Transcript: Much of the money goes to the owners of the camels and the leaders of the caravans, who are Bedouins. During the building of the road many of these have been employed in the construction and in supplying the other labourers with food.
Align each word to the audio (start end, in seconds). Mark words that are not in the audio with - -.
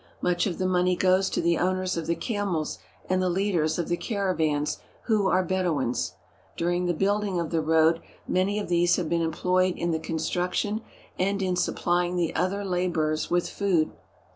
Much 0.19 0.47
of 0.47 0.57
the 0.57 0.65
money 0.65 0.95
goes 0.95 1.29
to 1.29 1.41
the 1.43 1.59
owners 1.59 1.95
of 1.95 2.07
the 2.07 2.15
camels 2.15 2.79
and 3.07 3.21
the 3.21 3.29
leaders 3.29 3.77
of 3.77 3.87
the 3.87 3.95
caravans, 3.95 4.79
who 5.03 5.27
are 5.27 5.43
Bedouins. 5.43 6.13
During 6.57 6.87
the 6.87 6.95
building 6.95 7.39
of 7.39 7.51
the 7.51 7.61
road 7.61 8.01
many 8.27 8.57
of 8.57 8.67
these 8.67 8.95
have 8.95 9.07
been 9.09 9.21
employed 9.21 9.75
in 9.77 9.91
the 9.91 9.99
construction 9.99 10.81
and 11.19 11.39
in 11.43 11.55
supplying 11.55 12.15
the 12.15 12.33
other 12.35 12.65
labourers 12.65 13.29
with 13.29 13.47
food. 13.47 13.91